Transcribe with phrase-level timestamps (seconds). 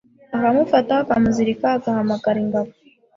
[0.35, 2.69] akamufata akamuzirika agahamagara ingabo